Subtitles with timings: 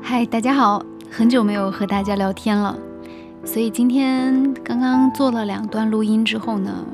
[0.00, 2.78] 嗨，大家好，很久没有和大家聊天了，
[3.44, 6.84] 所以今天刚刚做了两段录音之后呢，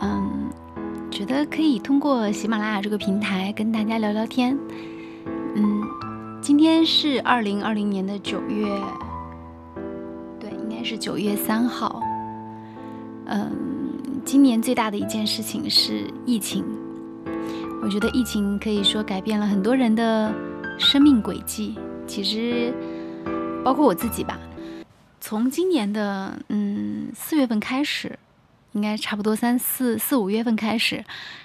[0.00, 0.48] 嗯，
[1.10, 4.56] 觉得可以通过喜马拉雅这个平台跟大家聊聊天。
[6.42, 8.66] 今天是二零二零年的九月，
[10.40, 12.02] 对，应该是九月三号。
[13.26, 13.52] 嗯，
[14.24, 16.64] 今年最大的一件事情是疫情，
[17.80, 20.34] 我觉得疫情可以说改变了很多人的
[20.80, 21.78] 生命轨迹。
[22.08, 22.74] 其实，
[23.64, 24.36] 包括我自己吧，
[25.20, 28.18] 从今年的嗯四月份开始，
[28.72, 31.04] 应该差不多三四四五月份开始，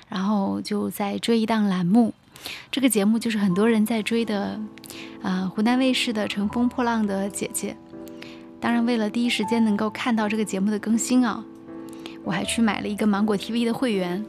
[0.09, 2.15] 然后就在追一档栏目，
[2.71, 4.59] 这个节目就是很多人在追的，
[5.21, 7.75] 啊，湖南卫视的《乘风破浪的姐姐》。
[8.59, 11.43] 当然，为了第一时间能够看到这个节目的更新啊，
[12.23, 14.25] 我还去买了一个芒果 TV 的会员。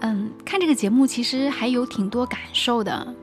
[0.00, 3.14] 嗯，看这个节目其实还有挺多感受的。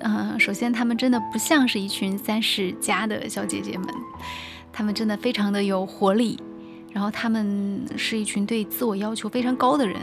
[0.00, 3.88] 嗯，首先他们真的不像是一群三十加的小姐姐们，
[4.72, 6.38] 她们真的非常的有活力，
[6.92, 9.96] 然后她们是一群对自我要求非常高的人。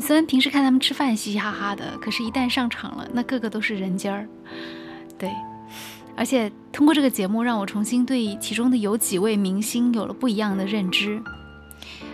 [0.00, 4.26] 虽然平时看他们吃饭嘻嘻哈哈的，可是，一旦上场了，那个个都是人尖儿。
[5.18, 5.30] 对，
[6.16, 11.22] 而且通过这个节目，让我重新对其中的有几位明星有了不一样的认知。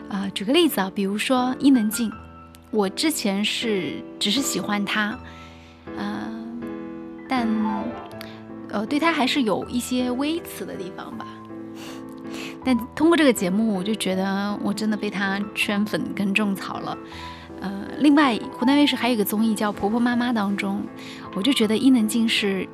[0.08, 2.10] 啊，举个例子啊，比如说伊能静，
[2.70, 5.18] 我之前是只是喜欢她，
[5.96, 6.28] 啊。
[7.28, 7.48] 但，
[8.68, 11.26] 呃，对她还是有一些微词的地方吧。
[12.64, 16.96] 但通过这个节目，我就觉得我真的被她圈粉跟种草了。
[17.66, 20.84] 呃，另外，湖南卫视还有一个综艺叫《婆婆妈妈》当中，
[21.34, 22.68] 我就觉得伊能静是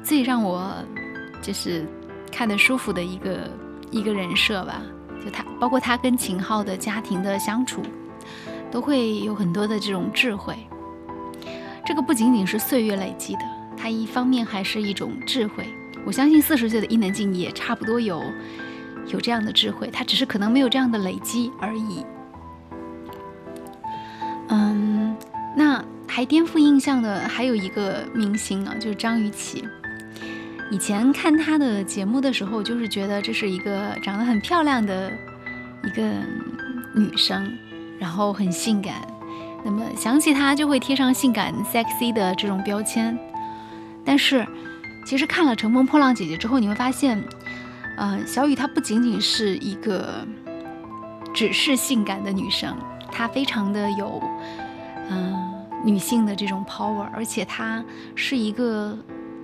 [0.00, 0.72] 最让我
[1.42, 1.84] 就是
[2.30, 3.50] 看得舒服的一个
[3.90, 4.80] 一个人设吧。
[5.24, 7.82] 就她，包括她跟秦昊的家庭的相处，
[8.70, 10.54] 都会有很多的这种智慧。
[11.84, 13.40] 这个不仅仅是岁月累积的。
[13.76, 15.66] 它一方面还是一种智慧，
[16.04, 18.22] 我相信四十岁的伊能静也差不多有
[19.08, 22.06] 有这样的智慧，她只是可能没有这样的累积而已。
[24.48, 25.16] 嗯，
[25.54, 29.64] 那还颠覆印象的还有一个明星啊，就是张雨绮。
[30.70, 35.10] 以前看她的节目的时候，就是觉得这是一个长得很漂亮的
[35.84, 36.02] 一个
[36.94, 37.50] 女生，
[37.98, 38.96] 然后很性感，
[39.64, 43.18] 那么想起她就会贴上性感、sexy 的这种标签。
[44.04, 44.46] 但是，
[45.06, 47.22] 其实看了《乘风破浪姐姐》之后，你会发现，
[47.96, 50.26] 呃，小雨她不仅仅是一个
[51.32, 52.76] 只是性感的女生，
[53.10, 54.22] 她非常的有，
[55.10, 58.96] 嗯，女性的这种 power，而且她是一个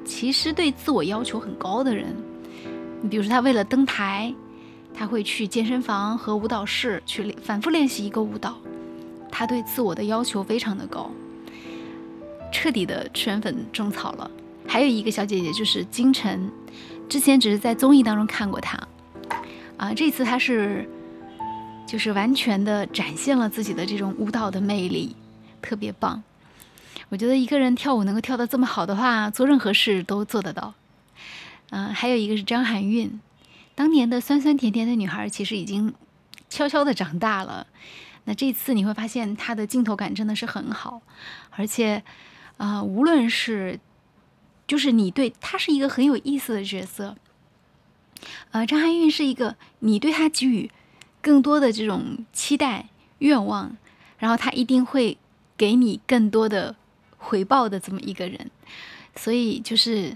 [0.05, 2.15] 其实对自我要求很高的人。
[3.01, 4.33] 你比如说，她为了登台，
[4.95, 8.57] 她会去健身房和舞蹈室去反复练习一个舞蹈，
[9.31, 11.11] 她对自我的要求非常的高，
[12.53, 14.31] 彻底的圈粉种草了。
[14.67, 16.51] 还有一个小姐姐就是金晨，
[17.09, 18.79] 之前只是在综艺当中看过她，
[19.77, 20.89] 啊，这次她是
[21.95, 25.15] 就是完全的展现了自己的这种舞蹈的魅力，
[25.63, 26.21] 特别棒。
[27.09, 30.75] 我觉得一个人跳舞能够跳得这么好的话，做任何事都做得到。
[31.71, 33.21] 嗯，还有一个是张含韵，
[33.77, 35.95] 当年的酸酸甜甜的女孩，其实已经
[36.51, 37.65] 悄悄的长大了。
[38.25, 41.01] 那这次你会发现她的镜头感真的是很好，
[41.51, 42.03] 而且
[42.57, 43.79] 啊，无论是
[44.67, 47.15] 就是你对她是一个很有意思的角色，
[48.51, 50.69] 呃，张含韵是一个你对她给予
[51.25, 52.87] 更多的这种期待
[53.21, 53.75] 愿望，
[54.19, 55.17] 然后他一定会
[55.57, 56.77] 给你更多的
[57.17, 58.51] 回报的这么一个人，
[59.17, 60.15] 所以就是，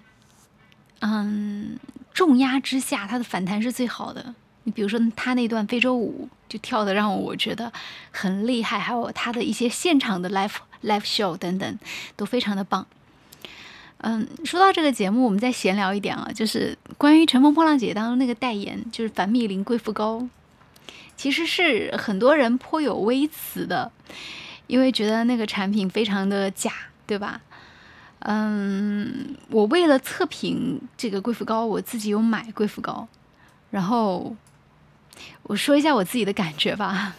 [1.01, 1.79] 嗯，
[2.13, 4.35] 重压之下他的反弹是最好的。
[4.65, 7.73] 你比如说他那段非洲舞就跳的让我觉得
[8.11, 11.79] 很厉害，还有他的一些现场的 live live show 等等
[12.17, 12.87] 都非常的棒。
[14.03, 20.28] 嗯，说到这个节目，我们再闲聊一点啊，就是关于《乘风破浪姐姐》当中那个代言，就是凡蜜林贵妇膏，
[21.17, 23.91] 其实是很多人颇有微词的，
[24.67, 26.73] 因为觉得那个产品非常的假，
[27.07, 27.41] 对吧？
[28.21, 33.07] 嗯，我为了测评这个贵妇膏，我自己有买贵妇膏，
[33.71, 34.37] 然后
[35.45, 37.15] 我说一下我自己的感觉吧，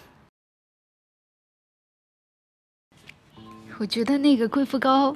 [3.80, 5.16] 我觉得那个贵妇膏。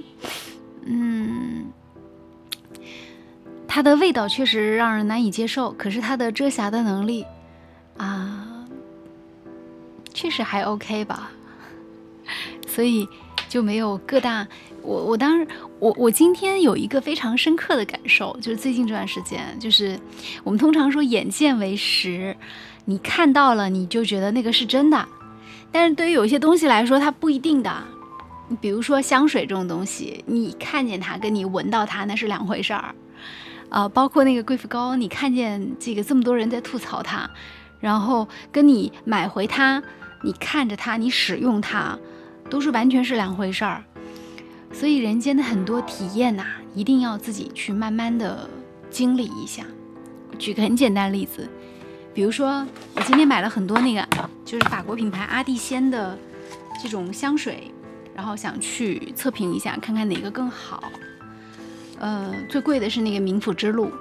[0.86, 1.72] 嗯，
[3.68, 7.26] 它的味道确实让人难以接受，可是它的遮瑕的能力
[7.98, 8.33] 啊，
[10.14, 11.32] 确实还 OK 吧，
[12.68, 13.08] 所以
[13.50, 14.48] 就没有各大
[14.82, 15.48] 我我当时
[15.80, 20.00] 我我今天有一个非常深刻的感受，就是最近这段时间，就是
[20.44, 22.36] 我们通常说眼见为实，
[22.86, 25.08] 你看到了你就觉得那个是真的，
[25.72, 27.84] 但是对于有些东西来说，它不一定的。
[28.62, 32.94] 比如说香水这种东西，你看见它跟你闻到它那是两回事儿，
[33.70, 37.28] 呃，包括那个贵妇膏，你看见这个这么多人在吐槽它，
[37.84, 39.84] 然后跟你买回它，
[40.24, 42.00] 你看着它，你使用它，
[42.50, 43.84] 都是完全是两回事儿。
[44.72, 48.50] 所以人间的很多体验呐，一定要自己去慢慢的
[48.90, 49.66] 经历一下。
[50.40, 51.46] 举个很简单的例子，
[52.14, 52.66] 比如说
[52.96, 54.08] 我今天买了很多那个，
[54.46, 56.18] 就是法国品牌阿蒂仙的
[56.82, 57.70] 这种香水，
[58.16, 60.82] 然后想去测评一下，看看哪个更好。
[62.00, 63.92] 呃，最贵的是那个冥府之路，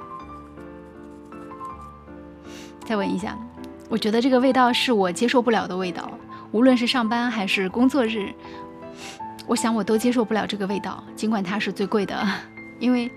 [2.87, 3.37] 再闻一下，
[3.93, 6.11] 我觉得这个味道是我接受不了的味道，
[6.51, 8.33] 无论是上班还是工作日。
[9.47, 12.27] 我想我都接受不了这个味道，尽管它是最贵的，
[12.81, 13.11] 因为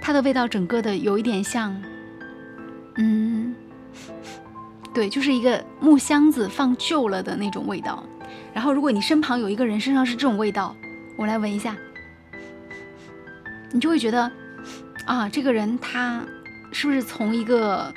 [0.00, 1.80] 它的味道整个的有一点像，
[2.96, 3.54] 嗯，
[4.92, 8.02] 对，就是一个木箱子放旧了的那种味道。
[8.52, 10.74] 然后如果你身旁有一个人身上是这种味道，
[11.16, 11.76] 我来闻一下，
[13.70, 14.28] 你就会觉得
[15.06, 16.20] 啊，这个人他
[16.72, 17.94] 是不是从一个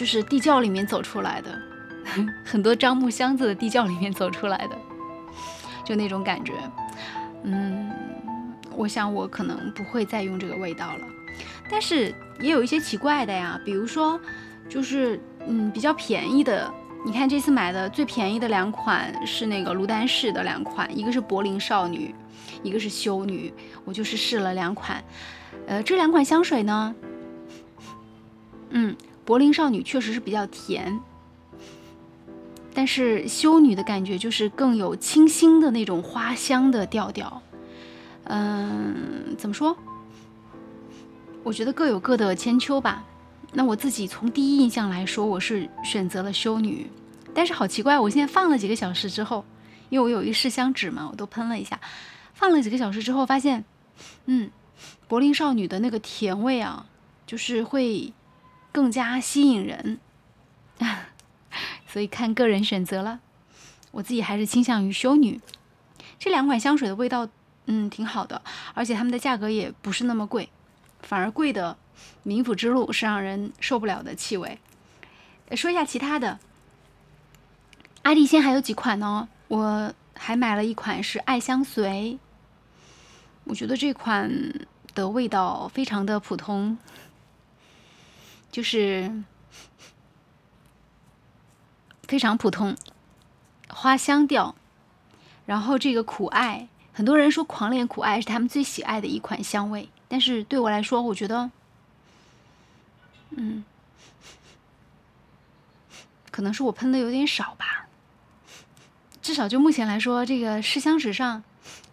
[0.00, 1.60] 就是地窖里面走出来的，
[2.42, 4.78] 很多樟木箱子的地窖里面走出来的，
[5.84, 6.54] 就那种感觉。
[7.42, 7.90] 嗯，
[8.74, 11.06] 我想我可能不会再用这个味道了，
[11.70, 14.18] 但是也有一些奇怪的呀，比如说，
[14.70, 16.72] 就是嗯比较便宜的，
[17.04, 22.14] 你看这次买的最便宜的两款是那个卢丹氏的两款，一个是柏林少女，
[22.62, 23.52] 一个是修女，
[23.84, 25.04] 我就是试了两款，
[25.66, 26.94] 呃这两款香水呢，
[28.70, 28.96] 嗯
[29.30, 31.00] 柏林少女确实是比较甜，
[32.74, 37.40] 但是修女的感觉就是更有清新的那种花香的调调，
[38.24, 39.76] 嗯，怎么说？
[41.44, 43.04] 我觉得各有各的千秋吧。
[43.52, 46.90] 那我自己从第一印象来说，我是选择了修女，
[47.32, 49.44] 但是好奇怪，我现在放了几个小时之后，
[49.90, 51.78] 因为我有一试香纸嘛，我都喷了一下，
[52.34, 53.64] 放了几个小时之后发现，
[54.26, 54.50] 嗯，
[55.06, 56.84] 柏林少女的那个甜味啊，
[57.28, 58.12] 就是会
[58.72, 59.98] 更加吸引人。
[61.86, 63.20] 所以看个人选择了，
[63.90, 65.40] 我自己还是倾向于修女。
[66.18, 67.28] 这两款香水的味道，
[67.66, 68.42] 嗯，挺好的，
[68.74, 70.48] 而且它们的价格也不是那么贵，
[71.00, 71.76] 反而贵的
[72.24, 74.58] 冥府之路是让人受不了的气味。
[75.56, 76.38] 说一下其他的，
[78.02, 79.28] 阿蒂仙还有几款呢？
[79.48, 82.18] 我还买了一款是爱相随，
[83.42, 84.30] 我觉得这款
[84.94, 86.78] 的味道非常的普通，
[88.50, 89.22] 就是。
[92.08, 92.76] 非常普通，
[93.68, 94.56] 花香调，
[95.46, 101.52] 然后这个苦艾，很多人说狂恋苦艾是他们最喜爱的一款香味，但是对我来说，我觉得，
[103.30, 103.62] 嗯，
[106.32, 107.86] 可能是我喷的有点少吧。
[109.22, 111.44] 至少就目前来说，这个试香纸上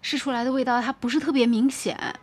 [0.01, 2.15] 试出来的味道，它不是特别明显。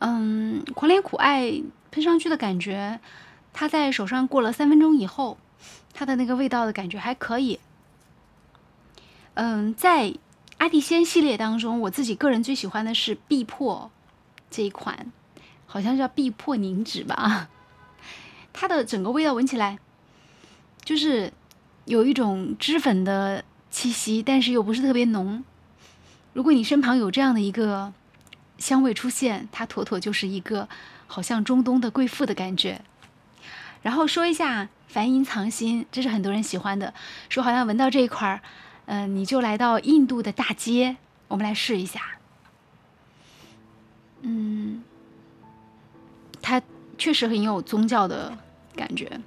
[0.00, 3.00] 嗯，狂恋苦艾喷上去的感觉，
[3.54, 5.38] 它在手上过了三分钟以后。
[5.96, 7.60] 它的那个味道的感觉还可以。
[9.34, 10.12] 嗯，在
[10.58, 13.92] 阿蒂仙系列当中，我自己个人最喜欢的是碧珀
[14.50, 15.12] 这一款，
[15.66, 17.48] 好像叫碧珀凝脂吧。
[18.52, 19.78] 它的整个味道闻起来，
[20.84, 21.32] 就是
[21.84, 25.44] 有一种脂粉的气息，但是又不是特别浓。
[26.32, 27.92] 如果你身旁有这样的一个
[28.58, 30.68] 香味出现，它妥妥就是一个
[31.06, 32.82] 好像中东的贵妇的感觉。
[33.84, 34.68] 然后说一下。
[34.86, 36.94] 梵音藏心，这是很多人喜欢的。
[37.28, 38.40] 说好像闻到这一块儿，
[38.86, 40.96] 嗯，你就来到印度的大街。
[41.26, 42.00] 我们来试一下。
[44.20, 44.84] 嗯，
[46.40, 46.62] 它
[46.96, 48.38] 确实很有宗教的
[48.76, 49.20] 感觉，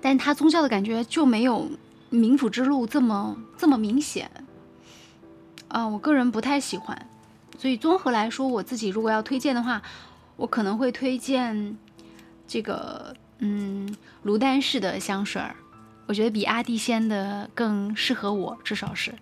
[0.00, 1.68] 但它宗教的感觉就没有
[2.10, 4.30] 冥府之路这么这么明显。
[5.68, 7.06] 啊，我个人不太喜欢。
[7.58, 9.82] 所以综合来说，我自己如果要推荐的话，
[10.36, 11.76] 我可能会推荐
[12.46, 13.14] 这个。
[13.38, 15.54] 嗯，卢丹氏的香水儿，
[16.06, 19.14] 我觉得比阿蒂仙的更适合我，至少是。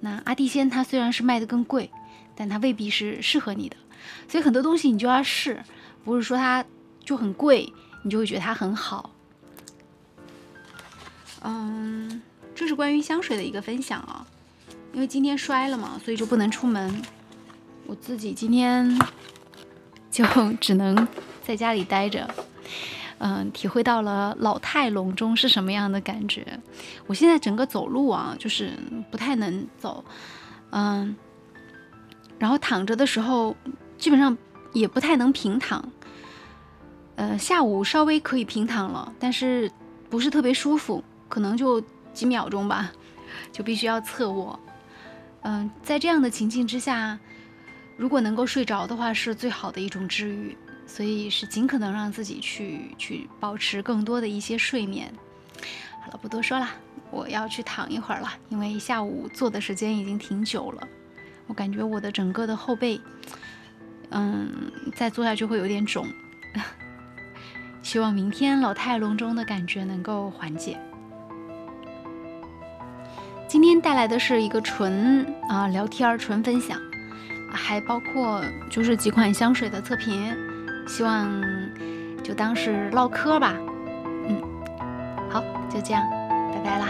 [0.00, 1.90] 那阿蒂仙它虽然是卖的更贵，
[2.36, 3.76] 但它未必是适合你的。
[4.28, 5.62] 所以很多东西你就要试，
[6.04, 6.64] 不是说它
[7.04, 7.72] 就很贵，
[8.02, 9.10] 你就会觉得它很好。
[11.42, 12.22] 嗯，
[12.54, 14.26] 这是关于香水的一个分享啊。
[14.92, 17.02] 因为今天摔了嘛，所以就不能出门。
[17.86, 18.98] 我自己今天
[20.10, 20.24] 就
[20.60, 21.06] 只能
[21.42, 22.28] 在家里待着。
[23.18, 26.60] 嗯，体会到了老态龙钟是什么样的感觉。
[27.06, 28.72] 我现在整个走路啊，就是
[29.10, 30.04] 不太能走。
[30.70, 31.16] 嗯，
[32.38, 33.56] 然后躺着的时候
[33.96, 34.36] 基本上
[34.72, 35.84] 也不太能平躺。
[37.16, 39.68] 呃，下午稍微可以平躺了，但是
[40.08, 41.82] 不是特别舒服，可能就
[42.12, 42.92] 几秒钟吧，
[43.50, 44.58] 就必须要侧卧。
[45.42, 47.18] 嗯，在这样的情境之下，
[47.96, 50.56] 如果能够睡着的话，是最好的一种治愈。
[50.88, 55.12] 所以是尽可能让自己去去保持更多的一些睡眠。
[56.02, 56.68] 好了，不多说了，
[57.10, 60.88] 我要去躺一会儿了，因为下午坐的时间已经挺久了，
[61.46, 62.98] 我感觉我的整个的后背，
[64.10, 66.06] 嗯，再坐下去会有点肿。
[67.82, 70.78] 希望明天老态龙钟的感觉能够缓解。
[73.46, 76.78] 今天带来的是一个纯啊聊天儿纯分享，
[77.50, 80.36] 还包括就是几款香水的测评，
[80.88, 81.30] 希望
[82.24, 83.54] 就当是唠嗑吧。
[84.26, 84.42] 嗯，
[85.30, 86.02] 好，就这样，
[86.52, 86.88] 拜拜啦。